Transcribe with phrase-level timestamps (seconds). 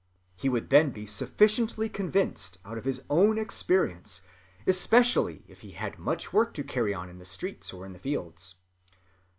[0.35, 4.21] He would then be sufficiently convinced out of his own experience,
[4.65, 7.99] especially if he had much work to carry on in the street or in the
[7.99, 8.55] fields....